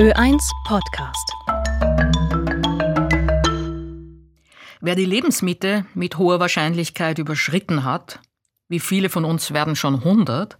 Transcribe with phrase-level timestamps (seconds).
[0.00, 1.30] Ö1 Podcast.
[4.80, 8.18] Wer die Lebensmitte mit hoher Wahrscheinlichkeit überschritten hat,
[8.70, 10.56] wie viele von uns werden schon 100,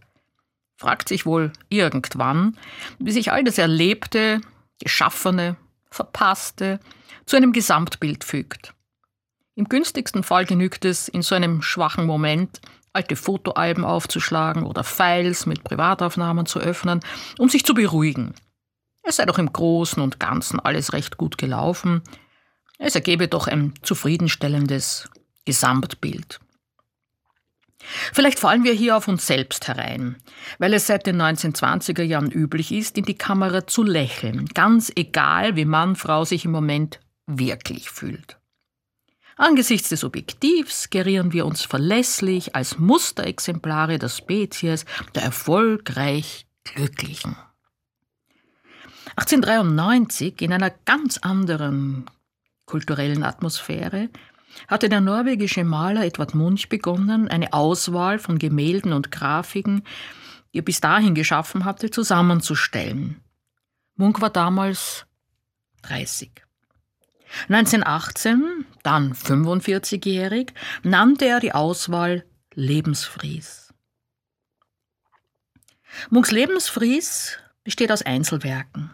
[0.77, 2.59] fragt sich wohl irgendwann,
[2.99, 4.43] wie sich all das Erlebte,
[4.79, 5.57] Geschaffene,
[5.91, 6.79] Verpasste
[7.25, 8.75] zu einem Gesamtbild fügt.
[9.55, 12.61] Im günstigsten Fall genügt es, in so einem schwachen Moment
[12.93, 17.01] alte Fotoalben aufzuschlagen oder Files mit Privataufnahmen zu öffnen,
[17.39, 18.35] um sich zu beruhigen.
[19.11, 22.03] Es sei doch im Großen und Ganzen alles recht gut gelaufen,
[22.79, 25.11] es ergebe doch ein zufriedenstellendes
[25.45, 26.39] Gesamtbild.
[28.13, 30.15] Vielleicht fallen wir hier auf uns selbst herein,
[30.61, 35.57] weil es seit den 1920er Jahren üblich ist, in die Kamera zu lächeln, ganz egal,
[35.57, 38.39] wie Mann, Frau sich im Moment wirklich fühlt.
[39.35, 44.85] Angesichts des Objektivs gerieren wir uns verlässlich als Musterexemplare der Spezies
[45.17, 47.35] der erfolgreich Glücklichen.
[49.17, 52.07] 1893, in einer ganz anderen
[52.67, 54.09] kulturellen Atmosphäre,
[54.69, 59.83] hatte der norwegische Maler Edvard Munch begonnen, eine Auswahl von Gemälden und Grafiken,
[60.53, 63.21] die er bis dahin geschaffen hatte, zusammenzustellen.
[63.97, 65.07] Munch war damals
[65.83, 66.31] 30.
[67.49, 70.53] 1918, dann 45-jährig,
[70.83, 72.25] nannte er die Auswahl
[72.55, 73.73] Lebensfries.
[76.09, 78.91] Munks Lebensfries besteht aus Einzelwerken,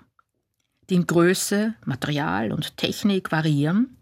[0.91, 3.97] die in Größe, Material und Technik variieren.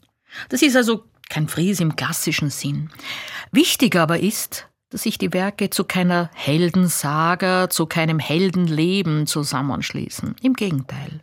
[0.49, 2.91] Das ist also kein Fries im klassischen Sinn.
[3.51, 10.37] Wichtig aber ist, dass sich die Werke zu keiner Heldensaga, zu keinem Heldenleben zusammenschließen.
[10.43, 11.21] Im Gegenteil.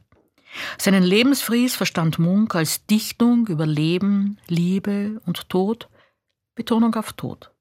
[0.78, 5.90] Seinen Lebensfries verstand Munk als Dichtung über Leben, Liebe und Tod,
[6.56, 7.52] Betonung auf Tod.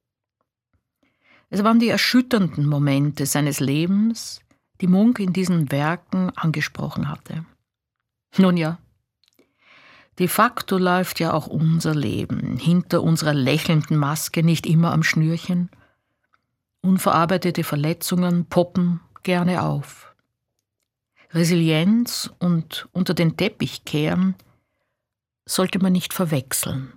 [1.51, 4.41] Es waren die erschütternden Momente seines Lebens,
[4.81, 7.45] die Munk in diesen Werken angesprochen hatte.
[8.39, 8.79] Nun ja,
[10.21, 15.71] de facto läuft ja auch unser Leben hinter unserer lächelnden Maske nicht immer am Schnürchen.
[16.83, 20.15] Unverarbeitete Verletzungen poppen gerne auf.
[21.33, 24.35] Resilienz und unter den Teppich kehren
[25.47, 26.93] sollte man nicht verwechseln.